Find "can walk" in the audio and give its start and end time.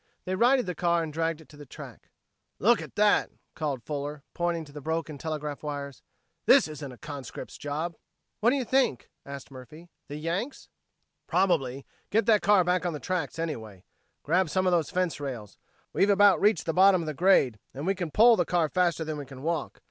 19.27-19.79